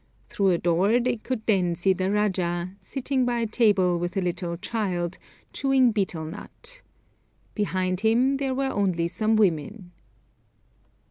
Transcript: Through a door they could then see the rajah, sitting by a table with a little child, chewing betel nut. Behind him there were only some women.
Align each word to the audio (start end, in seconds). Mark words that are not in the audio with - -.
Through 0.29 0.49
a 0.49 0.57
door 0.57 0.99
they 0.99 1.17
could 1.17 1.45
then 1.45 1.75
see 1.75 1.93
the 1.93 2.09
rajah, 2.09 2.71
sitting 2.79 3.23
by 3.23 3.37
a 3.37 3.45
table 3.45 3.99
with 3.99 4.17
a 4.17 4.21
little 4.21 4.57
child, 4.57 5.19
chewing 5.53 5.91
betel 5.91 6.25
nut. 6.25 6.81
Behind 7.53 7.99
him 7.99 8.37
there 8.37 8.55
were 8.55 8.71
only 8.71 9.07
some 9.07 9.35
women. 9.35 9.91